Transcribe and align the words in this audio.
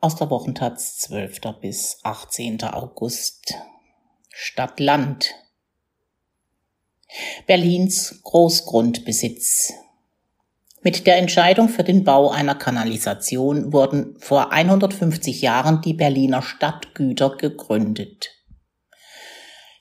aus 0.00 0.14
der 0.14 0.30
Wochentaz 0.30 0.98
12. 0.98 1.40
bis 1.60 1.98
18. 2.04 2.62
August. 2.62 3.54
Stadt-Land. 4.30 5.34
Berlins 7.46 8.20
Großgrundbesitz. 8.22 9.72
Mit 10.82 11.06
der 11.08 11.16
Entscheidung 11.16 11.68
für 11.68 11.82
den 11.82 12.04
Bau 12.04 12.30
einer 12.30 12.54
Kanalisation 12.54 13.72
wurden 13.72 14.16
vor 14.20 14.52
150 14.52 15.42
Jahren 15.42 15.80
die 15.80 15.94
Berliner 15.94 16.42
Stadtgüter 16.42 17.36
gegründet. 17.36 18.30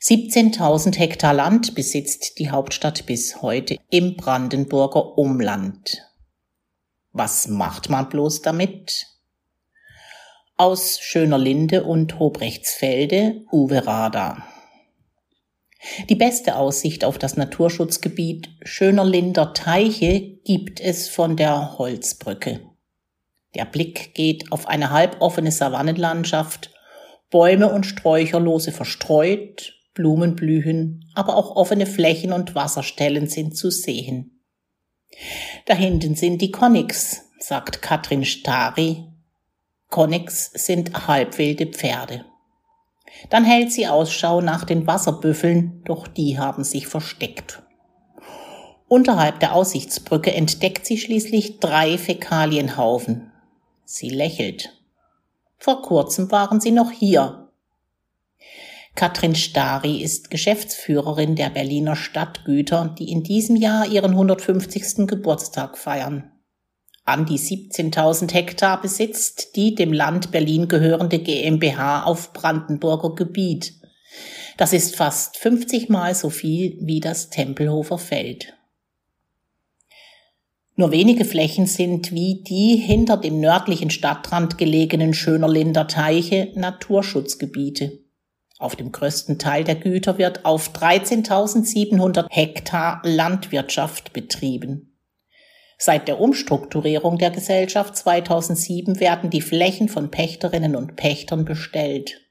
17.000 0.02 0.97
Hektar 0.97 1.36
Land 1.36 1.75
besitzt 1.75 2.39
die 2.39 2.50
Hauptstadt 2.50 3.06
bis 3.06 3.43
heute 3.43 3.78
im 3.92 4.15
Brandenburger 4.15 5.18
Umland. 5.18 6.02
Was 7.11 7.47
macht 7.47 7.89
man 7.89 8.10
bloß 8.10 8.42
damit? 8.42 9.17
Aus 10.60 11.00
Schöner 11.00 11.38
Linde 11.38 11.84
und 11.84 12.18
Hobrechtsfelde, 12.18 13.46
Uwe 13.52 13.86
Rada. 13.86 14.42
Die 16.10 16.16
beste 16.16 16.56
Aussicht 16.56 17.06
auf 17.06 17.20
das 17.20 17.38
Naturschutzgebiet 17.38 18.50
Schöner 18.64 19.06
Linder 19.06 19.54
Teiche 19.54 20.39
gibt 20.46 20.80
es 20.80 21.10
von 21.10 21.38
der 21.38 21.78
Holzbrücke. 21.78 22.61
Der 23.54 23.66
Blick 23.66 24.16
geht 24.16 24.52
auf 24.52 24.68
eine 24.68 24.89
halboffene 24.89 25.52
Savannenlandschaft, 25.52 26.71
Bäume 27.30 27.71
und 27.71 27.86
Sträucher 27.86 28.39
lose 28.39 28.71
verstreut, 28.71 29.75
Blumen 29.94 30.36
blühen, 30.36 31.11
aber 31.14 31.36
auch 31.36 31.55
offene 31.55 31.86
Flächen 31.86 32.33
und 32.33 32.55
Wasserstellen 32.55 33.28
sind 33.28 33.55
zu 33.55 33.69
sehen. 33.69 34.44
Da 35.67 35.75
hinten 35.75 36.16
sind 36.16 36.42
die 36.42 36.50
Konix, 36.50 37.30
sagt 37.38 37.83
Katrin 37.83 38.25
Stari, 38.25 39.16
Konix 39.89 40.52
sind 40.53 41.07
halbwilde 41.07 41.66
Pferde. 41.66 42.25
Dann 43.30 43.45
hält 43.45 43.71
sie 43.71 43.88
Ausschau 43.88 44.41
nach 44.41 44.66
den 44.66 44.85
Wasserbüffeln, 44.85 45.81
doch 45.85 46.07
die 46.07 46.38
haben 46.38 46.63
sich 46.63 46.88
versteckt. 46.88 47.63
Unterhalb 48.89 49.39
der 49.39 49.53
Aussichtsbrücke 49.53 50.33
entdeckt 50.33 50.85
sie 50.85 50.97
schließlich 50.97 51.59
drei 51.59 51.97
Fäkalienhaufen. 51.97 53.31
Sie 53.85 54.09
lächelt. 54.09 54.73
Vor 55.57 55.81
kurzem 55.81 56.31
waren 56.31 56.59
sie 56.59 56.72
noch 56.72 56.91
hier. 56.91 57.49
Katrin 58.95 59.35
Stari 59.35 60.01
ist 60.01 60.29
Geschäftsführerin 60.29 61.35
der 61.35 61.49
Berliner 61.49 61.95
Stadtgüter, 61.95 62.94
die 62.97 63.11
in 63.11 63.23
diesem 63.23 63.55
Jahr 63.55 63.85
ihren 63.88 64.11
150. 64.11 65.07
Geburtstag 65.07 65.77
feiern 65.77 66.31
an 67.08 67.25
die 67.25 67.39
17.000 67.39 68.33
Hektar 68.33 68.81
besitzt 68.81 69.55
die 69.55 69.75
dem 69.75 69.94
Land 69.94 70.31
Berlin 70.31 70.67
gehörende 70.67 71.19
GmbH 71.19 72.03
auf 72.03 72.33
Brandenburger 72.33 73.16
Gebiet. 73.16 73.73
Das 74.58 74.73
ist 74.73 74.95
fast 74.95 75.38
50 75.38 75.89
mal 75.89 76.13
so 76.16 76.30
viel 76.30 76.78
wie 76.81 77.00
das 77.00 77.30
Tempelhofer 77.30 77.97
Feld. 77.97 78.53
Nur 80.75 80.91
wenige 80.91 81.25
Flächen 81.25 81.66
sind 81.66 82.11
wie 82.11 82.44
die 82.44 82.75
hinter 82.75 83.17
dem 83.17 83.39
nördlichen 83.39 83.89
Stadtrand 83.89 84.58
gelegenen 84.58 85.13
Schönerlinder 85.13 85.88
Teiche 85.88 86.52
Naturschutzgebiete. 86.55 88.00
Auf 88.59 88.75
dem 88.75 88.91
größten 88.91 89.39
Teil 89.39 89.63
der 89.63 89.75
Güter 89.75 90.17
wird 90.17 90.45
auf 90.45 90.73
13.700 90.73 92.28
Hektar 92.30 93.02
Landwirtschaft 93.03 94.13
betrieben. 94.13 94.86
Seit 95.78 96.08
der 96.08 96.20
Umstrukturierung 96.20 97.20
der 97.20 97.30
Gesellschaft 97.30 97.95
2007 97.95 99.00
werden 99.00 99.30
die 99.30 99.42
Flächen 99.42 99.89
von 99.89 100.09
Pächterinnen 100.09 100.75
und 100.75 100.95
Pächtern 100.95 101.45
bestellt. 101.45 102.22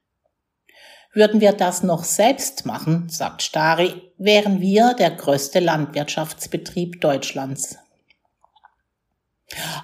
Würden 1.12 1.40
wir 1.40 1.52
das 1.52 1.82
noch 1.82 2.04
selbst 2.04 2.66
machen, 2.66 3.08
sagt 3.08 3.42
Stari, 3.42 3.94
wären 4.18 4.60
wir 4.60 4.94
der 4.94 5.12
größte 5.12 5.60
Landwirtschaftsbetrieb 5.60 7.00
Deutschlands. 7.00 7.78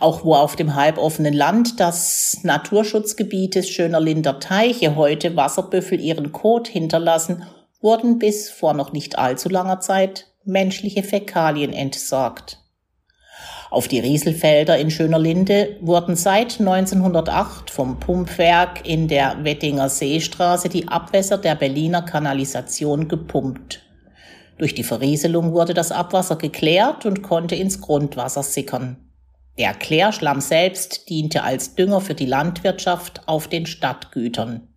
Auch 0.00 0.24
wo 0.24 0.34
auf 0.34 0.56
dem 0.56 0.74
halboffenen 0.74 1.32
Land 1.32 1.78
des 1.78 2.40
Naturschutzgebietes 2.42 3.68
Schöner 3.70 4.00
Linder 4.00 4.40
Teiche 4.40 4.96
heute 4.96 5.36
Wasserbüffel 5.36 6.00
ihren 6.00 6.32
Kot 6.32 6.66
hinterlassen, 6.66 7.46
wurden 7.80 8.18
bis 8.18 8.50
vor 8.50 8.74
noch 8.74 8.92
nicht 8.92 9.18
allzu 9.18 9.48
langer 9.48 9.80
Zeit 9.80 10.26
menschliche 10.44 11.04
Fäkalien 11.04 11.72
entsorgt. 11.72 12.61
Auf 13.72 13.88
die 13.88 14.00
Rieselfelder 14.00 14.76
in 14.76 14.90
Schönerlinde 14.90 15.78
wurden 15.80 16.14
seit 16.14 16.60
1908 16.60 17.70
vom 17.70 17.98
Pumpwerk 17.98 18.86
in 18.86 19.08
der 19.08 19.44
Wettinger 19.44 19.88
Seestraße 19.88 20.68
die 20.68 20.88
Abwässer 20.88 21.38
der 21.38 21.54
Berliner 21.54 22.02
Kanalisation 22.02 23.08
gepumpt. 23.08 23.80
Durch 24.58 24.74
die 24.74 24.82
Verrieselung 24.82 25.52
wurde 25.52 25.72
das 25.72 25.90
Abwasser 25.90 26.36
geklärt 26.36 27.06
und 27.06 27.22
konnte 27.22 27.54
ins 27.54 27.80
Grundwasser 27.80 28.42
sickern. 28.42 29.10
Der 29.58 29.72
Klärschlamm 29.72 30.42
selbst 30.42 31.08
diente 31.08 31.42
als 31.42 31.74
Dünger 31.74 32.02
für 32.02 32.14
die 32.14 32.26
Landwirtschaft 32.26 33.22
auf 33.26 33.48
den 33.48 33.64
Stadtgütern. 33.64 34.68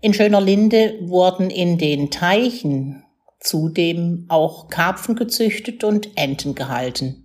In 0.00 0.14
Schönerlinde 0.14 0.94
wurden 1.02 1.50
in 1.50 1.76
den 1.76 2.10
Teichen 2.10 3.04
zudem 3.40 4.24
auch 4.30 4.68
Karpfen 4.68 5.16
gezüchtet 5.16 5.84
und 5.84 6.16
Enten 6.16 6.54
gehalten. 6.54 7.22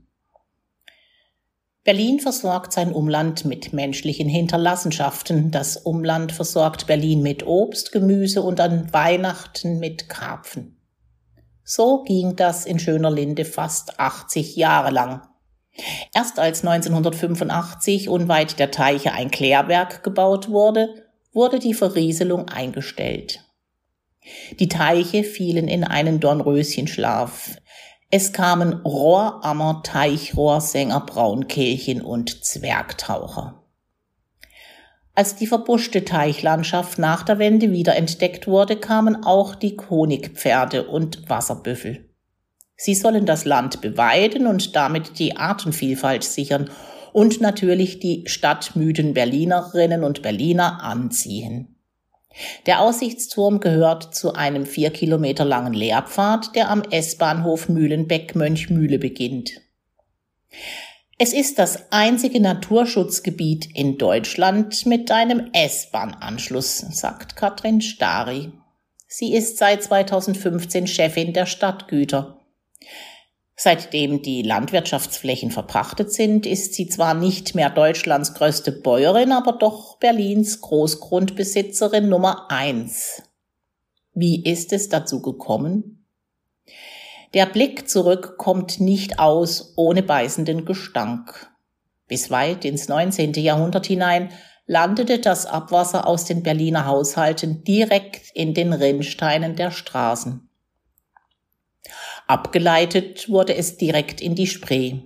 Berlin 1.87 2.19
versorgt 2.19 2.73
sein 2.73 2.91
Umland 2.91 3.45
mit 3.45 3.71
menschlichen 3.71 4.27
Hinterlassenschaften. 4.27 5.51
Das 5.51 5.77
Umland 5.77 6.33
versorgt 6.33 6.85
Berlin 6.85 7.21
mit 7.21 7.47
Obst, 7.47 7.93
Gemüse 7.93 8.41
und 8.41 8.59
an 8.59 8.91
Weihnachten 8.91 9.79
mit 9.79 10.09
Karpfen. 10.09 10.81
So 11.63 12.03
ging 12.03 12.35
das 12.35 12.65
in 12.65 12.77
Schöner 12.77 13.09
Linde 13.09 13.45
fast 13.45 14.01
80 14.01 14.57
Jahre 14.57 14.91
lang. 14.91 15.21
Erst 16.13 16.39
als 16.39 16.65
1985 16.65 18.09
unweit 18.09 18.59
der 18.59 18.69
Teiche 18.69 19.13
ein 19.13 19.31
Klärwerk 19.31 20.03
gebaut 20.03 20.49
wurde, 20.49 21.07
wurde 21.31 21.57
die 21.57 21.73
Verrieselung 21.73 22.49
eingestellt. 22.49 23.45
Die 24.59 24.67
Teiche 24.67 25.23
fielen 25.23 25.69
in 25.69 25.85
einen 25.85 26.19
Dornröschenschlaf. 26.19 27.55
Es 28.09 28.31
kamen 28.31 28.73
Rohrammer, 28.85 29.81
Teichrohrsänger, 29.83 31.01
Braunkehlchen 31.01 32.01
und 32.01 32.45
Zwergtaucher. 32.45 33.63
Als 35.13 35.35
die 35.35 35.47
verbuschte 35.47 36.05
Teichlandschaft 36.05 36.99
nach 36.99 37.23
der 37.23 37.37
Wende 37.37 37.71
wiederentdeckt 37.71 38.47
wurde, 38.47 38.77
kamen 38.77 39.25
auch 39.25 39.55
die 39.55 39.75
Honigpferde 39.89 40.87
und 40.87 41.29
Wasserbüffel. 41.29 42.07
Sie 42.77 42.95
sollen 42.95 43.25
das 43.25 43.43
Land 43.43 43.81
beweiden 43.81 44.47
und 44.47 44.75
damit 44.75 45.19
die 45.19 45.35
Artenvielfalt 45.35 46.23
sichern 46.23 46.69
und 47.11 47.41
natürlich 47.41 47.99
die 47.99 48.23
stadtmüden 48.27 49.15
Berlinerinnen 49.15 50.03
und 50.03 50.21
Berliner 50.21 50.83
anziehen. 50.83 51.76
Der 52.65 52.81
Aussichtsturm 52.81 53.59
gehört 53.59 54.13
zu 54.13 54.33
einem 54.33 54.65
vier 54.65 54.91
Kilometer 54.91 55.45
langen 55.45 55.73
Lehrpfad, 55.73 56.55
der 56.55 56.69
am 56.69 56.83
S-Bahnhof 56.83 57.69
Mühlenbeck-Mönchmühle 57.69 58.99
beginnt. 58.99 59.61
Es 61.17 61.33
ist 61.33 61.57
das 61.57 61.91
einzige 61.91 62.39
Naturschutzgebiet 62.39 63.69
in 63.73 63.97
Deutschland 63.97 64.85
mit 64.85 65.09
einem 65.09 65.49
S-Bahn-Anschluss, 65.51 66.77
sagt 66.77 67.35
Katrin 67.35 67.81
Stari. 67.81 68.51
Sie 69.07 69.33
ist 69.33 69.57
seit 69.57 69.81
2015 69.81 70.85
Chefin 70.85 71.33
der 71.33 71.47
Stadtgüter. 71.47 72.45
Seitdem 73.59 74.21
die 74.21 74.43
Landwirtschaftsflächen 74.43 75.49
verpachtet 75.49 76.13
sind, 76.13 76.45
ist 76.45 76.75
sie 76.75 76.87
zwar 76.87 77.15
nicht 77.15 77.55
mehr 77.55 77.71
Deutschlands 77.71 78.35
größte 78.35 78.71
Bäuerin, 78.71 79.31
aber 79.31 79.53
doch 79.53 79.97
Berlins 79.97 80.61
Großgrundbesitzerin 80.61 82.07
Nummer 82.07 82.51
eins. 82.51 83.23
Wie 84.13 84.43
ist 84.43 84.73
es 84.73 84.89
dazu 84.89 85.23
gekommen? 85.23 86.05
Der 87.33 87.47
Blick 87.47 87.89
zurück 87.89 88.35
kommt 88.37 88.79
nicht 88.79 89.17
aus 89.17 89.73
ohne 89.75 90.03
beißenden 90.03 90.63
Gestank. 90.63 91.51
Bis 92.07 92.29
weit 92.29 92.63
ins 92.63 92.87
19. 92.87 93.33
Jahrhundert 93.33 93.87
hinein 93.87 94.29
landete 94.67 95.17
das 95.17 95.47
Abwasser 95.47 96.05
aus 96.05 96.25
den 96.25 96.43
Berliner 96.43 96.85
Haushalten 96.85 97.63
direkt 97.63 98.29
in 98.35 98.53
den 98.53 98.71
Rinnsteinen 98.71 99.55
der 99.55 99.71
Straßen. 99.71 100.46
Abgeleitet 102.27 103.29
wurde 103.29 103.55
es 103.55 103.77
direkt 103.77 104.19
in 104.19 104.35
die 104.35 104.47
Spree. 104.47 104.99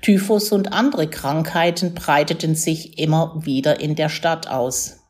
Typhus 0.00 0.52
und 0.52 0.72
andere 0.72 1.08
Krankheiten 1.08 1.94
breiteten 1.94 2.54
sich 2.54 2.98
immer 2.98 3.44
wieder 3.44 3.80
in 3.80 3.96
der 3.96 4.08
Stadt 4.08 4.48
aus. 4.48 5.00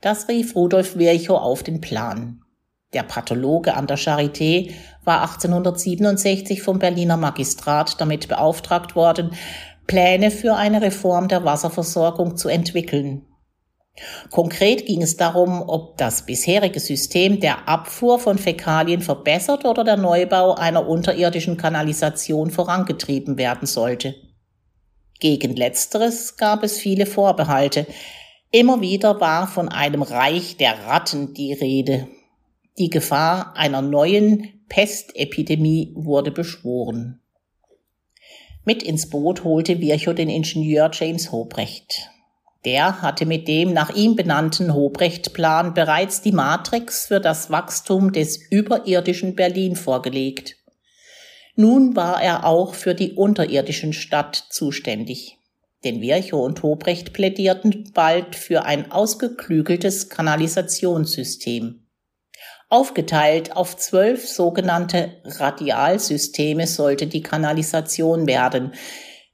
Das 0.00 0.28
rief 0.28 0.56
Rudolf 0.56 0.96
Virchow 0.96 1.40
auf 1.40 1.62
den 1.62 1.80
Plan. 1.80 2.40
Der 2.92 3.04
Pathologe 3.04 3.74
an 3.74 3.86
der 3.86 3.96
Charité 3.96 4.72
war 5.04 5.22
1867 5.22 6.60
vom 6.60 6.80
Berliner 6.80 7.16
Magistrat 7.16 8.00
damit 8.00 8.28
beauftragt 8.28 8.96
worden, 8.96 9.30
Pläne 9.86 10.30
für 10.30 10.56
eine 10.56 10.82
Reform 10.82 11.28
der 11.28 11.44
Wasserversorgung 11.44 12.36
zu 12.36 12.48
entwickeln. 12.48 13.26
Konkret 14.30 14.86
ging 14.86 15.02
es 15.02 15.16
darum, 15.16 15.62
ob 15.68 15.98
das 15.98 16.24
bisherige 16.24 16.80
System 16.80 17.40
der 17.40 17.68
Abfuhr 17.68 18.18
von 18.18 18.38
Fäkalien 18.38 19.02
verbessert 19.02 19.64
oder 19.64 19.84
der 19.84 19.98
Neubau 19.98 20.54
einer 20.54 20.88
unterirdischen 20.88 21.56
Kanalisation 21.58 22.50
vorangetrieben 22.50 23.36
werden 23.36 23.66
sollte. 23.66 24.14
Gegen 25.20 25.54
letzteres 25.54 26.36
gab 26.36 26.62
es 26.64 26.78
viele 26.78 27.06
Vorbehalte. 27.06 27.86
Immer 28.50 28.80
wieder 28.80 29.20
war 29.20 29.46
von 29.46 29.68
einem 29.68 30.02
Reich 30.02 30.56
der 30.56 30.86
Ratten 30.86 31.34
die 31.34 31.52
Rede. 31.52 32.08
Die 32.78 32.90
Gefahr 32.90 33.54
einer 33.56 33.82
neuen 33.82 34.64
Pestepidemie 34.68 35.92
wurde 35.94 36.30
beschworen. 36.30 37.20
Mit 38.64 38.82
ins 38.82 39.10
Boot 39.10 39.44
holte 39.44 39.80
Virchow 39.80 40.14
den 40.14 40.30
Ingenieur 40.30 40.90
James 40.92 41.30
Hobrecht. 41.30 42.11
Der 42.64 43.02
hatte 43.02 43.26
mit 43.26 43.48
dem 43.48 43.72
nach 43.72 43.90
ihm 43.90 44.14
benannten 44.14 44.72
Hobrecht-Plan 44.72 45.74
bereits 45.74 46.22
die 46.22 46.32
Matrix 46.32 47.06
für 47.06 47.20
das 47.20 47.50
Wachstum 47.50 48.12
des 48.12 48.38
überirdischen 48.50 49.34
Berlin 49.34 49.74
vorgelegt. 49.74 50.56
Nun 51.56 51.96
war 51.96 52.22
er 52.22 52.46
auch 52.46 52.74
für 52.74 52.94
die 52.94 53.12
unterirdischen 53.12 53.92
Stadt 53.92 54.46
zuständig. 54.50 55.38
Denn 55.84 56.00
Virchow 56.00 56.44
und 56.44 56.62
Hobrecht 56.62 57.12
plädierten 57.12 57.90
bald 57.92 58.36
für 58.36 58.64
ein 58.64 58.92
ausgeklügeltes 58.92 60.08
Kanalisationssystem. 60.08 61.82
Aufgeteilt 62.68 63.54
auf 63.54 63.76
zwölf 63.76 64.26
sogenannte 64.26 65.20
Radialsysteme 65.24 66.66
sollte 66.66 67.06
die 67.06 67.20
Kanalisation 67.20 68.26
werden, 68.26 68.72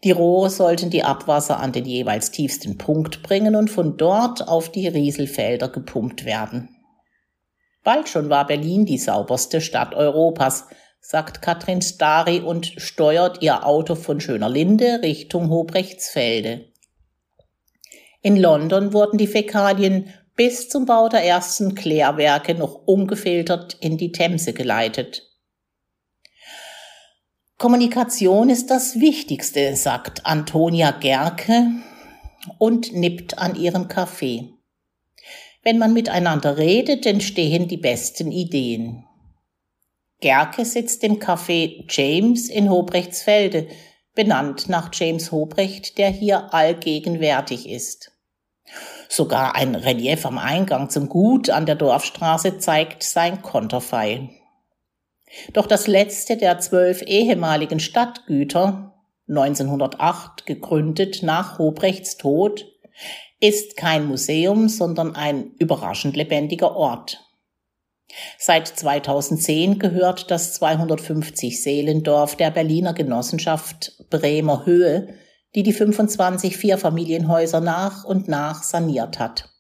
die 0.05 0.13
Rohre 0.13 0.49
sollten 0.49 0.91
die 0.91 1.03
Abwasser 1.03 1.59
an 1.59 1.73
den 1.73 1.85
jeweils 1.85 2.31
tiefsten 2.31 2.79
Punkt 2.79 3.23
bringen 3.23 3.57
und 3.57 3.69
von 3.69 3.97
dort 3.97 4.47
auf 4.47 4.71
die 4.71 4.87
Rieselfelder 4.87 5.69
gepumpt 5.69 6.25
werden. 6.25 6.69
Bald 7.83 8.09
schon 8.09 8.31
war 8.31 8.47
Berlin 8.47 8.85
die 8.85 8.99
sauberste 8.99 9.61
Stadt 9.61 9.95
Europas, 9.95 10.67
sagt 11.01 11.43
Katrin 11.43 11.83
Stari 11.83 12.41
und 12.41 12.67
steuert 12.67 13.43
ihr 13.43 13.67
Auto 13.67 13.95
von 13.95 14.21
Schöner 14.21 14.49
Linde 14.49 15.01
Richtung 15.03 15.51
Hobrechtsfelde. 15.51 16.67
In 18.21 18.37
London 18.37 18.93
wurden 18.93 19.17
die 19.17 19.27
Fäkalien 19.27 20.13
bis 20.37 20.69
zum 20.69 20.87
Bau 20.87 21.09
der 21.09 21.25
ersten 21.25 21.75
Klärwerke 21.75 22.55
noch 22.55 22.75
ungefiltert 22.87 23.77
in 23.81 23.97
die 23.97 24.13
Themse 24.13 24.53
geleitet. 24.53 25.28
Kommunikation 27.59 28.51
ist 28.51 28.71
das 28.71 29.01
Wichtigste, 29.01 29.75
sagt 29.75 30.25
Antonia 30.25 30.93
Gerke 30.93 31.73
und 32.59 32.93
nippt 32.93 33.37
an 33.39 33.57
ihren 33.57 33.89
Kaffee. 33.89 34.53
Wenn 35.65 35.77
man 35.77 35.93
miteinander 35.93 36.57
redet, 36.57 37.05
entstehen 37.05 37.67
die 37.67 37.77
besten 37.77 38.31
Ideen. 38.31 39.05
Gerke 40.21 40.65
sitzt 40.65 41.03
im 41.03 41.19
Café 41.19 41.85
James 41.89 42.49
in 42.49 42.71
Hobrechtsfelde, 42.71 43.67
benannt 44.15 44.69
nach 44.69 44.91
James 44.93 45.33
Hobrecht, 45.33 45.99
der 45.99 46.11
hier 46.11 46.55
allgegenwärtig 46.55 47.69
ist. 47.69 48.13
Sogar 49.09 49.57
ein 49.57 49.75
Relief 49.75 50.25
am 50.27 50.39
Eingang 50.39 50.91
zum 50.91 51.09
Gut 51.09 51.51
an 51.51 51.67
der 51.67 51.75
Dorfstraße 51.75 52.59
zeigt 52.59 53.03
sein 53.03 53.43
Konterfei. 53.43 54.38
Doch 55.53 55.67
das 55.67 55.87
letzte 55.87 56.37
der 56.37 56.59
zwölf 56.59 57.03
ehemaligen 57.03 57.81
Stadtgüter, 57.81 58.95
1908 59.29 60.47
gegründet 60.47 61.23
nach 61.23 61.59
Hobrechts 61.59 62.17
Tod, 62.17 62.67
ist 63.41 63.77
kein 63.77 64.07
Museum, 64.07 64.69
sondern 64.69 65.15
ein 65.15 65.53
überraschend 65.59 66.17
lebendiger 66.17 66.75
Ort. 66.75 67.25
Seit 68.39 68.67
2010 68.69 69.79
gehört 69.79 70.31
das 70.31 70.55
250 70.55 71.63
Seelendorf 71.63 72.37
der 72.37 72.51
Berliner 72.51 72.95
Genossenschaft 72.95 74.05
Bremer 74.09 74.65
Höhe, 74.65 75.15
die 75.55 75.63
die 75.63 75.73
25 75.73 76.57
Vierfamilienhäuser 76.57 77.61
nach 77.61 78.05
und 78.05 78.29
nach 78.29 78.63
saniert 78.63 79.19
hat. 79.19 79.51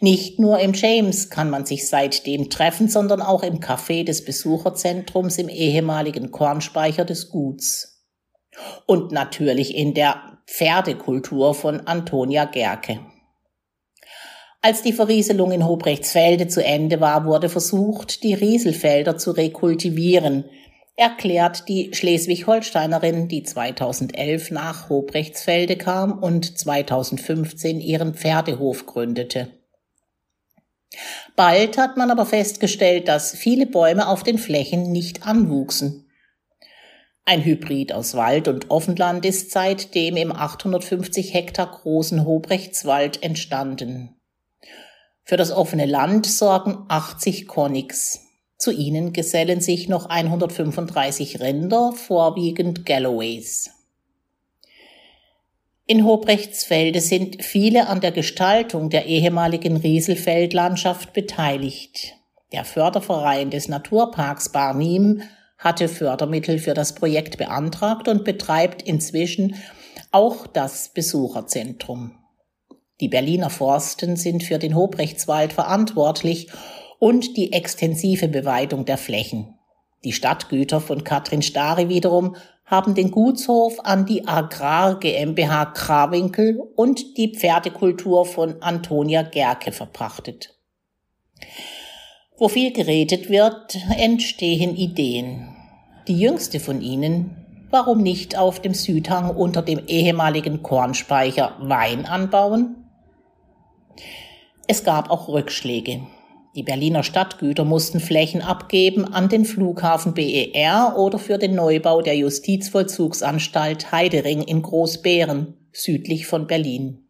Nicht 0.00 0.38
nur 0.38 0.58
im 0.58 0.72
James 0.72 1.30
kann 1.30 1.50
man 1.50 1.66
sich 1.66 1.88
seitdem 1.88 2.50
treffen, 2.50 2.88
sondern 2.88 3.20
auch 3.20 3.42
im 3.42 3.60
Café 3.60 4.04
des 4.04 4.24
Besucherzentrums 4.24 5.38
im 5.38 5.48
ehemaligen 5.48 6.30
Kornspeicher 6.30 7.04
des 7.04 7.30
Guts. 7.30 8.04
Und 8.86 9.12
natürlich 9.12 9.76
in 9.76 9.94
der 9.94 10.38
Pferdekultur 10.46 11.54
von 11.54 11.86
Antonia 11.86 12.44
Gerke. 12.44 13.00
Als 14.62 14.82
die 14.82 14.92
Verrieselung 14.92 15.52
in 15.52 15.66
Hobrechtsfelde 15.66 16.48
zu 16.48 16.62
Ende 16.62 17.00
war, 17.00 17.24
wurde 17.24 17.48
versucht, 17.48 18.22
die 18.22 18.34
Rieselfelder 18.34 19.16
zu 19.16 19.30
rekultivieren, 19.30 20.44
erklärt 21.00 21.66
die 21.68 21.94
Schleswig-Holsteinerin, 21.94 23.26
die 23.26 23.42
2011 23.42 24.50
nach 24.50 24.90
Hobrechtsfelde 24.90 25.76
kam 25.76 26.18
und 26.18 26.58
2015 26.58 27.80
ihren 27.80 28.12
Pferdehof 28.12 28.84
gründete. 28.84 29.48
Bald 31.36 31.78
hat 31.78 31.96
man 31.96 32.10
aber 32.10 32.26
festgestellt, 32.26 33.08
dass 33.08 33.32
viele 33.32 33.66
Bäume 33.66 34.08
auf 34.08 34.22
den 34.24 34.36
Flächen 34.36 34.92
nicht 34.92 35.26
anwuchsen. 35.26 36.06
Ein 37.24 37.44
Hybrid 37.44 37.94
aus 37.94 38.14
Wald 38.14 38.46
und 38.46 38.70
Offenland 38.70 39.24
ist 39.24 39.52
seitdem 39.52 40.18
im 40.18 40.32
850 40.32 41.32
Hektar 41.32 41.70
großen 41.70 42.26
Hobrechtswald 42.26 43.22
entstanden. 43.22 44.16
Für 45.24 45.38
das 45.38 45.50
offene 45.50 45.86
Land 45.86 46.26
sorgen 46.26 46.84
80 46.88 47.46
Konix. 47.46 48.29
Zu 48.60 48.72
ihnen 48.72 49.14
gesellen 49.14 49.62
sich 49.62 49.88
noch 49.88 50.10
135 50.10 51.40
Rinder, 51.40 51.92
vorwiegend 51.92 52.84
Galloways. 52.84 53.70
In 55.86 56.04
Hobrechtsfelde 56.04 57.00
sind 57.00 57.42
viele 57.42 57.86
an 57.88 58.02
der 58.02 58.12
Gestaltung 58.12 58.90
der 58.90 59.06
ehemaligen 59.06 59.78
Rieselfeldlandschaft 59.78 61.14
beteiligt. 61.14 62.12
Der 62.52 62.66
Förderverein 62.66 63.48
des 63.48 63.68
Naturparks 63.68 64.50
Barnim 64.50 65.22
hatte 65.56 65.88
Fördermittel 65.88 66.58
für 66.58 66.74
das 66.74 66.94
Projekt 66.94 67.38
beantragt 67.38 68.08
und 68.08 68.24
betreibt 68.24 68.82
inzwischen 68.82 69.56
auch 70.10 70.46
das 70.46 70.90
Besucherzentrum. 70.92 72.18
Die 73.00 73.08
Berliner 73.08 73.48
Forsten 73.48 74.16
sind 74.16 74.42
für 74.42 74.58
den 74.58 74.76
Hobrechtswald 74.76 75.54
verantwortlich 75.54 76.48
und 77.00 77.36
die 77.36 77.52
extensive 77.52 78.28
Beweidung 78.28 78.84
der 78.84 78.98
Flächen. 78.98 79.54
Die 80.04 80.12
Stadtgüter 80.12 80.80
von 80.80 81.02
Katrin 81.02 81.42
Stari 81.42 81.88
wiederum 81.88 82.36
haben 82.64 82.94
den 82.94 83.10
Gutshof 83.10 83.80
an 83.82 84.06
die 84.06 84.28
Agrar 84.28 85.00
GmbH 85.00 85.66
Krawinkel 85.66 86.60
und 86.76 87.16
die 87.16 87.34
Pferdekultur 87.34 88.24
von 88.26 88.62
Antonia 88.62 89.22
Gerke 89.22 89.72
verpachtet. 89.72 90.56
Wo 92.38 92.48
viel 92.48 92.72
geredet 92.72 93.28
wird, 93.28 93.76
entstehen 93.98 94.76
Ideen. 94.76 95.56
Die 96.06 96.18
jüngste 96.18 96.60
von 96.60 96.80
ihnen, 96.80 97.66
warum 97.70 98.02
nicht 98.02 98.38
auf 98.38 98.60
dem 98.60 98.74
Südhang 98.74 99.34
unter 99.34 99.62
dem 99.62 99.86
ehemaligen 99.86 100.62
Kornspeicher 100.62 101.56
Wein 101.60 102.06
anbauen? 102.06 102.84
Es 104.66 104.84
gab 104.84 105.10
auch 105.10 105.28
Rückschläge. 105.28 106.02
Die 106.56 106.64
Berliner 106.64 107.04
Stadtgüter 107.04 107.64
mussten 107.64 108.00
Flächen 108.00 108.42
abgeben 108.42 109.04
an 109.04 109.28
den 109.28 109.44
Flughafen 109.44 110.14
BER 110.14 110.94
oder 110.96 111.18
für 111.18 111.38
den 111.38 111.54
Neubau 111.54 112.02
der 112.02 112.16
Justizvollzugsanstalt 112.16 113.92
Heidering 113.92 114.42
in 114.42 114.62
Großbären, 114.62 115.54
südlich 115.72 116.26
von 116.26 116.48
Berlin. 116.48 117.06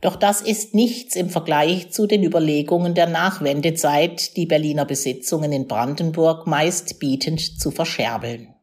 Doch 0.00 0.16
das 0.16 0.40
ist 0.40 0.74
nichts 0.74 1.14
im 1.14 1.28
Vergleich 1.28 1.92
zu 1.92 2.06
den 2.06 2.24
Überlegungen 2.24 2.94
der 2.94 3.06
Nachwendezeit, 3.06 4.36
die 4.36 4.46
Berliner 4.46 4.86
Besitzungen 4.86 5.52
in 5.52 5.68
Brandenburg 5.68 6.46
meist 6.48 6.98
bietend 6.98 7.60
zu 7.60 7.70
verscherbeln. 7.70 8.54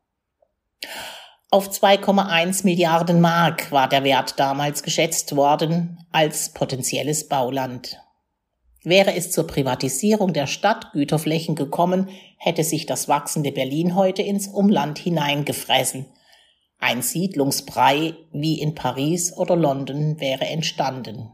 Auf 1.49 1.69
2,1 1.69 2.65
Milliarden 2.65 3.21
Mark 3.21 3.71
war 3.71 3.87
der 3.87 4.03
Wert 4.03 4.37
damals 4.37 4.83
geschätzt 4.83 5.35
worden 5.37 5.99
als 6.11 6.51
potenzielles 6.51 7.29
Bauland. 7.29 8.01
Wäre 8.83 9.15
es 9.15 9.31
zur 9.31 9.47
Privatisierung 9.47 10.33
der 10.33 10.47
Stadtgüterflächen 10.47 11.55
gekommen, 11.55 12.09
hätte 12.37 12.63
sich 12.63 12.85
das 12.85 13.07
wachsende 13.07 13.51
Berlin 13.51 13.95
heute 13.95 14.21
ins 14.21 14.47
Umland 14.47 14.99
hineingefressen. 14.99 16.05
Ein 16.79 17.01
Siedlungsbrei 17.01 18.13
wie 18.31 18.61
in 18.61 18.75
Paris 18.75 19.35
oder 19.35 19.55
London 19.55 20.19
wäre 20.19 20.45
entstanden. 20.45 21.31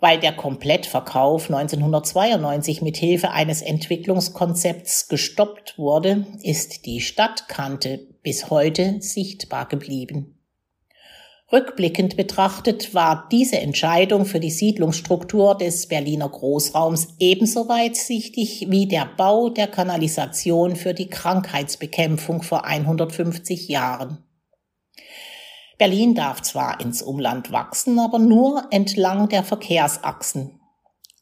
Weil 0.00 0.18
der 0.18 0.32
Komplettverkauf 0.32 1.50
1992 1.50 2.80
mit 2.80 2.96
Hilfe 2.96 3.32
eines 3.32 3.60
Entwicklungskonzepts 3.60 5.08
gestoppt 5.08 5.76
wurde, 5.76 6.26
ist 6.42 6.86
die 6.86 7.02
Stadtkante 7.02 7.98
bis 8.22 8.48
heute 8.48 8.96
sichtbar 9.02 9.68
geblieben. 9.68 10.39
Rückblickend 11.52 12.16
betrachtet 12.16 12.94
war 12.94 13.26
diese 13.32 13.58
Entscheidung 13.58 14.24
für 14.24 14.38
die 14.38 14.52
Siedlungsstruktur 14.52 15.56
des 15.56 15.88
Berliner 15.88 16.28
Großraums 16.28 17.16
ebenso 17.18 17.68
weitsichtig 17.68 18.66
wie 18.68 18.86
der 18.86 19.06
Bau 19.16 19.50
der 19.50 19.66
Kanalisation 19.66 20.76
für 20.76 20.94
die 20.94 21.08
Krankheitsbekämpfung 21.08 22.42
vor 22.42 22.64
150 22.64 23.68
Jahren. 23.68 24.24
Berlin 25.76 26.14
darf 26.14 26.40
zwar 26.42 26.78
ins 26.80 27.02
Umland 27.02 27.50
wachsen, 27.50 27.98
aber 27.98 28.20
nur 28.20 28.68
entlang 28.70 29.28
der 29.28 29.42
Verkehrsachsen. 29.42 30.60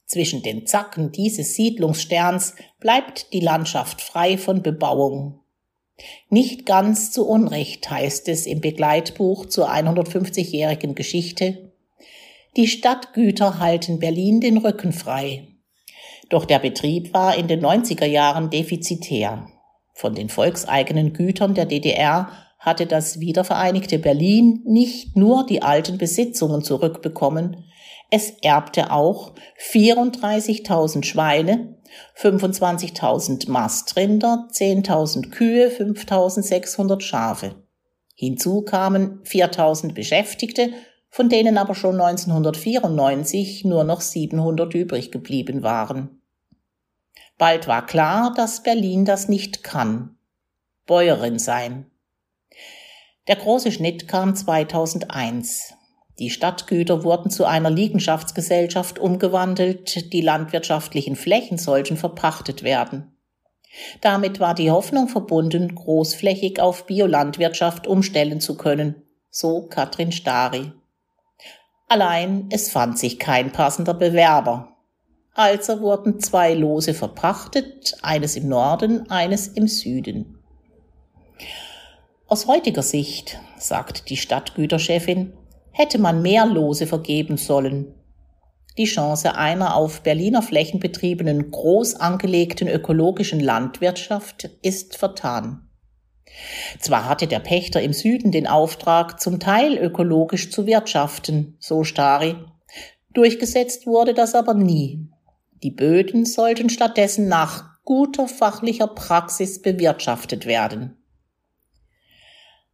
Zwischen 0.05 0.43
den 0.43 0.67
Zacken 0.67 1.11
dieses 1.11 1.55
Siedlungssterns 1.55 2.55
bleibt 2.81 3.33
die 3.33 3.41
Landschaft 3.41 4.03
frei 4.03 4.37
von 4.37 4.63
Bebauung. 4.63 5.41
Nicht 6.31 6.67
ganz 6.67 7.11
zu 7.11 7.27
Unrecht 7.27 7.91
heißt 7.91 8.29
es 8.29 8.47
im 8.47 8.61
Begleitbuch 8.61 9.47
zur 9.47 9.71
150-jährigen 9.71 10.95
Geschichte, 10.95 11.73
die 12.57 12.69
Stadtgüter 12.69 13.59
halten 13.59 13.99
Berlin 13.99 14.41
den 14.41 14.59
Rücken 14.59 14.93
frei. 14.93 15.49
Doch 16.29 16.45
der 16.45 16.59
Betrieb 16.59 17.15
war 17.15 17.37
in 17.37 17.49
den 17.49 17.65
90er 17.65 18.07
Jahren 18.07 18.51
defizitär. 18.51 19.49
Von 19.95 20.15
den 20.15 20.29
volkseigenen 20.29 21.13
Gütern 21.13 21.55
der 21.55 21.67
DDR 21.67 22.31
hatte 22.59 22.87
das 22.87 23.21
wiedervereinigte 23.21 23.99
Berlin 23.99 24.63
nicht 24.65 25.17
nur 25.17 25.47
die 25.47 25.63
alten 25.63 25.99
Besitzungen 25.99 26.63
zurückbekommen, 26.63 27.65
es 28.11 28.31
erbte 28.41 28.91
auch 28.91 29.33
34.000 29.71 31.05
Schweine, 31.05 31.78
25.000 32.17 33.51
Mastrinder, 33.51 34.49
10.000 34.53 35.31
Kühe, 35.31 35.69
5.600 35.69 37.01
Schafe. 37.01 37.55
Hinzu 38.15 38.63
kamen 38.63 39.23
4.000 39.23 39.95
Beschäftigte, 39.95 40.71
von 41.11 41.29
denen 41.29 41.57
aber 41.57 41.75
schon 41.75 42.01
1994 42.01 43.65
nur 43.65 43.85
noch 43.85 44.01
700 44.01 44.75
übrig 44.75 45.11
geblieben 45.11 45.63
waren. 45.63 46.21
Bald 47.39 47.69
war 47.69 47.87
klar, 47.87 48.35
dass 48.37 48.63
Berlin 48.63 49.05
das 49.05 49.29
nicht 49.29 49.63
kann. 49.63 50.17
Bäuerin 50.87 51.39
sein. 51.39 51.87
Der 53.29 53.37
große 53.37 53.71
Schnitt 53.71 54.09
kam 54.09 54.35
2001. 54.35 55.75
Die 56.19 56.31
Stadtgüter 56.31 57.05
wurden 57.05 57.31
zu 57.31 57.45
einer 57.45 57.71
Liegenschaftsgesellschaft 57.71 58.99
umgewandelt, 58.99 60.13
die 60.13 60.21
landwirtschaftlichen 60.21 61.15
Flächen 61.15 61.59
sollten 61.59 61.97
verpachtet 61.97 62.65
werden. 62.65 63.17
Damit 64.01 64.41
war 64.41 64.55
die 64.55 64.71
Hoffnung 64.71 65.09
verbunden, 65.09 65.75
großflächig 65.75 66.61
auf 66.61 66.87
Biolandwirtschaft 66.87 67.87
umstellen 67.87 68.41
zu 68.41 68.57
können, 68.57 69.03
so 69.31 69.63
Katrin 69.69 70.11
Stari. 70.11 70.73
Allein 71.87 72.49
es 72.51 72.71
fand 72.71 72.99
sich 72.99 73.19
kein 73.19 73.53
passender 73.53 73.95
Bewerber. 73.95 74.77
Also 75.35 75.81
wurden 75.81 76.19
zwei 76.19 76.55
Lose 76.55 76.95
verpachtet, 76.95 77.97
eines 78.03 78.35
im 78.35 78.49
Norden, 78.49 79.09
eines 79.09 79.47
im 79.47 79.69
Süden. 79.69 80.43
Aus 82.27 82.47
heutiger 82.47 82.83
Sicht, 82.83 83.39
sagt 83.57 84.11
die 84.11 84.17
Stadtgüterchefin, 84.17 85.33
hätte 85.79 85.99
man 85.99 86.23
mehr 86.23 86.45
Lose 86.45 86.89
vergeben 86.89 87.37
sollen. 87.37 87.95
Die 88.79 88.85
Chance 88.85 89.37
einer 89.37 89.77
auf 89.77 90.03
Berliner 90.03 90.43
Flächen 90.43 90.81
betriebenen 90.81 91.53
groß 91.53 91.95
angelegten 91.95 92.67
ökologischen 92.67 93.39
Landwirtschaft 93.39 94.51
ist 94.61 94.97
vertan. 94.97 95.69
Zwar 96.81 97.09
hatte 97.09 97.29
der 97.29 97.39
Pächter 97.39 97.81
im 97.81 97.93
Süden 97.93 98.33
den 98.33 98.49
Auftrag, 98.49 99.21
zum 99.21 99.39
Teil 99.39 99.79
ökologisch 99.79 100.51
zu 100.51 100.67
wirtschaften, 100.67 101.57
so 101.61 101.85
Stari. 101.85 102.35
Durchgesetzt 103.15 103.87
wurde 103.87 104.15
das 104.15 104.35
aber 104.35 104.55
nie. 104.55 105.09
Die 105.63 105.71
Böden 105.71 106.27
sollten 106.27 106.71
stattdessen 106.71 107.29
nach 107.29 107.79
guter 107.85 108.27
fachlicher 108.27 108.89
Praxis 108.89 109.63
bewirtschaftet 109.63 110.45
werden. 110.45 110.97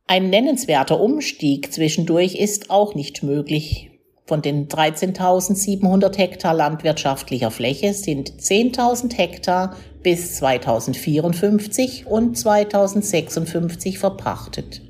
Ein 0.06 0.28
nennenswerter 0.28 1.00
Umstieg 1.00 1.72
zwischendurch 1.72 2.34
ist 2.34 2.68
auch 2.68 2.94
nicht 2.94 3.22
möglich. 3.22 3.90
Von 4.26 4.42
den 4.42 4.68
13.700 4.68 6.16
Hektar 6.18 6.52
landwirtschaftlicher 6.52 7.50
Fläche 7.50 7.94
sind 7.94 8.30
10.000 8.30 9.16
Hektar 9.16 9.76
bis 10.02 10.36
2054 10.36 12.06
und 12.06 12.36
2056 12.36 13.98
verpachtet. 13.98 14.82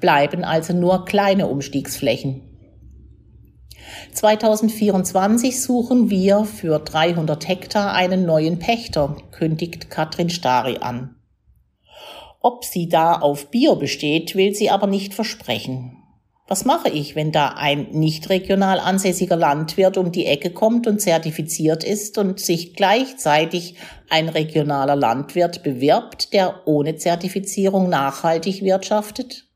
Bleiben 0.00 0.44
also 0.44 0.72
nur 0.72 1.04
kleine 1.04 1.46
Umstiegsflächen. 1.46 2.42
2024 4.12 5.60
suchen 5.60 6.08
wir 6.08 6.44
für 6.44 6.78
300 6.78 7.46
Hektar 7.48 7.92
einen 7.92 8.24
neuen 8.24 8.58
Pächter, 8.58 9.16
kündigt 9.30 9.90
Katrin 9.90 10.30
Stari 10.30 10.78
an. 10.78 11.16
Ob 12.44 12.62
sie 12.62 12.90
da 12.90 13.14
auf 13.14 13.50
Bio 13.50 13.74
besteht, 13.74 14.34
will 14.34 14.54
sie 14.54 14.68
aber 14.68 14.86
nicht 14.86 15.14
versprechen. 15.14 15.96
Was 16.46 16.66
mache 16.66 16.90
ich, 16.90 17.16
wenn 17.16 17.32
da 17.32 17.54
ein 17.56 17.86
nicht 17.92 18.28
regional 18.28 18.80
ansässiger 18.80 19.34
Landwirt 19.36 19.96
um 19.96 20.12
die 20.12 20.26
Ecke 20.26 20.50
kommt 20.50 20.86
und 20.86 21.00
zertifiziert 21.00 21.84
ist 21.84 22.18
und 22.18 22.38
sich 22.38 22.74
gleichzeitig 22.74 23.76
ein 24.10 24.28
regionaler 24.28 24.94
Landwirt 24.94 25.62
bewirbt, 25.62 26.34
der 26.34 26.66
ohne 26.66 26.96
Zertifizierung 26.96 27.88
nachhaltig 27.88 28.60
wirtschaftet? 28.62 29.46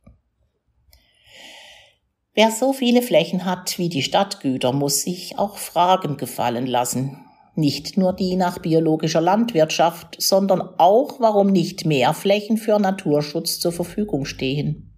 Wer 2.33 2.51
so 2.51 2.73
viele 2.73 3.03
Flächen 3.03 3.45
hat 3.45 3.79
wie 3.79 3.91
die 3.91 4.03
Stadtgüter, 4.03 4.73
muss 4.73 5.03
sich 5.03 5.39
auch 5.39 5.59
Fragen 5.59 6.17
gefallen 6.17 6.67
lassen. 6.67 7.28
Nicht 7.59 7.99
nur 7.99 8.13
die 8.13 8.37
nach 8.37 8.61
biologischer 8.61 9.21
Landwirtschaft, 9.21 10.15
sondern 10.21 10.61
auch, 10.61 11.19
warum 11.19 11.49
nicht 11.49 11.85
mehr 11.85 12.15
Flächen 12.15 12.57
für 12.57 12.79
Naturschutz 12.79 13.59
zur 13.59 13.73
Verfügung 13.73 14.27
stehen. 14.27 14.95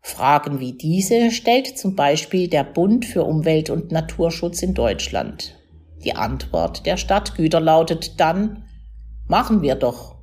Fragen 0.00 0.58
wie 0.58 0.72
diese 0.72 1.30
stellt 1.30 1.76
zum 1.76 1.96
Beispiel 1.96 2.48
der 2.48 2.64
Bund 2.64 3.04
für 3.04 3.24
Umwelt 3.24 3.68
und 3.68 3.92
Naturschutz 3.92 4.62
in 4.62 4.72
Deutschland. 4.72 5.54
Die 6.02 6.16
Antwort 6.16 6.86
der 6.86 6.96
Stadtgüter 6.96 7.60
lautet 7.60 8.18
dann, 8.18 8.64
machen 9.26 9.60
wir 9.60 9.74
doch. 9.74 10.16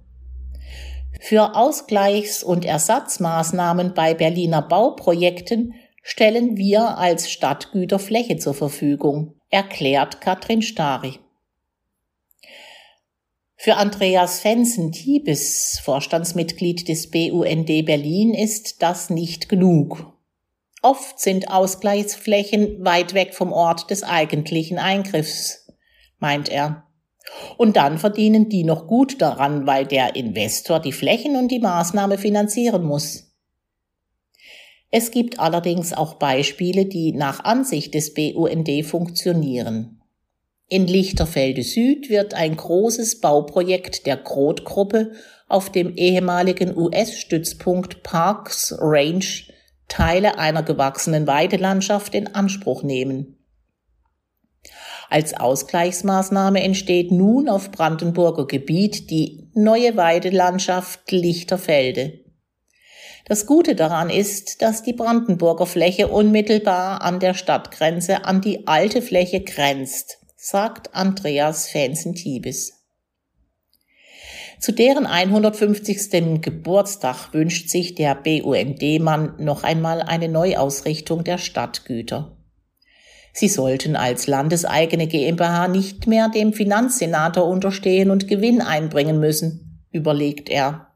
Für 1.21 1.55
Ausgleichs- 1.55 2.43
und 2.43 2.65
Ersatzmaßnahmen 2.65 3.93
bei 3.93 4.15
Berliner 4.15 4.63
Bauprojekten 4.63 5.75
stellen 6.01 6.57
wir 6.57 6.97
als 6.97 7.29
Stadtgüter 7.29 7.99
Fläche 7.99 8.37
zur 8.37 8.55
Verfügung, 8.55 9.35
erklärt 9.51 10.19
Katrin 10.19 10.63
Stari. 10.63 11.19
Für 13.57 13.77
Andreas 13.77 14.41
Fensen-Tiebes, 14.41 15.79
Vorstandsmitglied 15.83 16.88
des 16.88 17.09
BUND 17.09 17.85
Berlin, 17.85 18.33
ist 18.33 18.81
das 18.83 19.09
nicht 19.09 19.50
genug. 19.50 20.13
Oft 20.81 21.19
sind 21.19 21.50
Ausgleichsflächen 21.50 22.83
weit 22.85 23.13
weg 23.13 23.33
vom 23.33 23.51
Ort 23.51 23.89
des 23.89 24.03
eigentlichen 24.03 24.77
Eingriffs, 24.77 25.67
meint 26.19 26.50
er. 26.50 26.83
Und 27.57 27.75
dann 27.75 27.97
verdienen 27.97 28.50
die 28.50 28.63
noch 28.63 28.88
gut 28.88 29.19
daran, 29.21 29.65
weil 29.65 29.88
der 29.88 30.15
Investor 30.15 30.79
die 30.79 30.91
Flächen 30.91 31.35
und 31.35 31.47
die 31.47 31.59
Maßnahme 31.59 32.17
finanzieren 32.19 32.83
muss. 32.83 33.33
Es 34.91 35.12
gibt 35.12 35.39
allerdings 35.39 35.91
auch 35.91 36.15
Beispiele, 36.15 36.85
die 36.85 37.13
nach 37.13 37.43
Ansicht 37.43 37.93
des 37.95 38.13
BUND 38.13 38.69
funktionieren. 38.85 40.01
In 40.67 40.88
Lichterfelde 40.88 41.62
Süd 41.62 42.10
wird 42.10 42.34
ein 42.34 42.57
großes 42.57 43.22
Bauprojekt 43.22 44.07
der 44.07 44.17
Groth-Gruppe 44.17 45.12
auf 45.48 45.72
dem 45.72 45.95
ehemaligen 45.95 46.75
US-Stützpunkt 46.75 48.01
Parks 48.01 48.75
Range 48.79 49.25
Teile 49.88 50.39
einer 50.39 50.63
gewachsenen 50.63 51.27
Weidelandschaft 51.27 52.15
in 52.15 52.34
Anspruch 52.34 52.81
nehmen. 52.81 53.38
Als 55.07 55.36
Ausgleichsmaßnahme 55.36 56.63
entsteht 56.63 57.12
nun 57.12 57.48
auf 57.48 57.69
Brandenburger 57.69 58.48
Gebiet 58.48 59.12
die 59.12 59.51
neue 59.53 59.95
Weidelandschaft 59.95 61.12
Lichterfelde. 61.12 62.22
Das 63.27 63.45
Gute 63.45 63.75
daran 63.75 64.10
ist, 64.10 64.63
dass 64.63 64.81
die 64.81 64.93
Brandenburger 64.93 65.67
Fläche 65.67 66.07
unmittelbar 66.07 67.03
an 67.03 67.19
der 67.19 67.36
Stadtgrenze 67.36 68.25
an 68.25 68.41
die 68.41 68.65
alte 68.65 69.03
Fläche 69.03 69.41
grenzt 69.41 70.25
sagt 70.47 70.93
Andreas 70.93 71.69
Fansen-Tiebes. 71.69 72.85
Zu 74.59 74.73
deren 74.73 75.07
150. 75.07 76.39
Geburtstag 76.39 77.33
wünscht 77.33 77.69
sich 77.69 77.95
der 77.95 78.13
BUND-Mann 78.13 79.37
noch 79.39 79.63
einmal 79.63 80.03
eine 80.03 80.29
Neuausrichtung 80.29 81.23
der 81.23 81.39
Stadtgüter. 81.39 82.37
Sie 83.33 83.47
sollten 83.47 83.95
als 83.95 84.27
landeseigene 84.27 85.07
GmbH 85.07 85.67
nicht 85.67 86.05
mehr 86.05 86.29
dem 86.29 86.53
Finanzsenator 86.53 87.47
unterstehen 87.47 88.11
und 88.11 88.27
Gewinn 88.27 88.61
einbringen 88.61 89.19
müssen, 89.19 89.83
überlegt 89.89 90.49
er. 90.49 90.89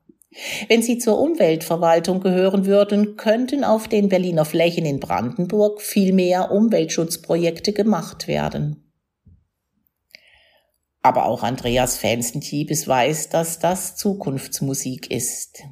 Wenn 0.68 0.84
sie 0.84 1.00
zur 1.00 1.20
Umweltverwaltung 1.20 2.22
gehören 2.22 2.68
würden, 2.68 3.18
könnten 3.18 3.64
auf 3.64 3.88
den 3.88 4.10
Berliner 4.10 4.46
Flächen 4.46 4.86
in 4.86 5.00
Brandenburg 5.00 5.82
viel 5.82 6.14
mehr 6.14 6.52
Umweltschutzprojekte 6.52 7.74
gemacht 7.74 8.28
werden. 8.28 8.86
Aber 11.02 11.26
auch 11.26 11.44
Andreas 11.44 11.98
Fanstentiebes 11.98 12.88
weiß, 12.88 13.30
dass 13.30 13.60
das 13.60 13.96
Zukunftsmusik 13.96 15.10
ist. 15.10 15.64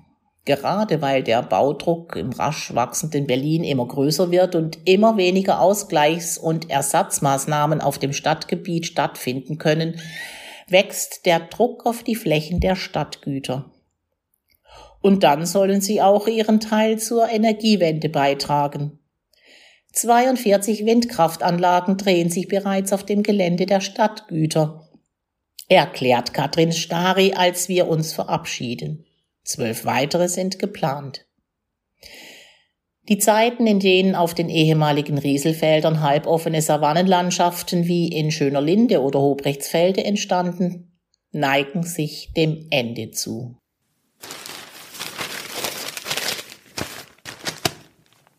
Gerade 0.45 1.01
weil 1.01 1.23
der 1.23 1.43
Baudruck 1.43 2.15
im 2.15 2.31
rasch 2.31 2.73
wachsenden 2.73 3.27
Berlin 3.27 3.65
immer 3.65 3.85
größer 3.85 4.31
wird 4.31 4.55
und 4.55 4.79
immer 4.87 5.17
weniger 5.17 5.59
Ausgleichs- 5.59 6.37
und 6.37 6.69
Ersatzmaßnahmen 6.69 7.81
auf 7.81 7.97
dem 7.99 8.13
Stadtgebiet 8.13 8.85
stattfinden 8.85 9.57
können, 9.57 9.99
wächst 10.69 11.25
der 11.25 11.41
Druck 11.41 11.85
auf 11.85 12.03
die 12.03 12.15
Flächen 12.15 12.61
der 12.61 12.77
Stadtgüter. 12.77 13.71
Und 15.01 15.23
dann 15.23 15.45
sollen 15.45 15.81
sie 15.81 16.01
auch 16.01 16.27
ihren 16.27 16.61
Teil 16.61 16.97
zur 16.97 17.29
Energiewende 17.29 18.07
beitragen. 18.07 18.99
42 19.91 20.85
Windkraftanlagen 20.85 21.97
drehen 21.97 22.29
sich 22.29 22.47
bereits 22.47 22.93
auf 22.93 23.03
dem 23.03 23.23
Gelände 23.23 23.65
der 23.65 23.81
Stadtgüter, 23.81 24.86
erklärt 25.67 26.33
Katrin 26.33 26.71
Stari, 26.71 27.33
als 27.33 27.69
wir 27.69 27.87
uns 27.87 28.13
verabschieden. 28.13 29.05
Zwölf 29.43 29.85
weitere 29.85 30.27
sind 30.27 30.59
geplant. 30.59 31.25
Die 33.09 33.17
Zeiten, 33.17 33.67
in 33.67 33.79
denen 33.79 34.15
auf 34.15 34.33
den 34.33 34.49
ehemaligen 34.49 35.17
Rieselfeldern 35.17 36.01
halboffene 36.01 36.61
Savannenlandschaften 36.61 37.87
wie 37.87 38.09
in 38.09 38.31
Schöner 38.31 38.61
Linde 38.61 39.01
oder 39.01 39.21
Hobrechtsfelde 39.21 40.03
entstanden, 40.03 40.99
neigen 41.31 41.83
sich 41.83 42.33
dem 42.35 42.67
Ende 42.69 43.11
zu. 43.11 43.57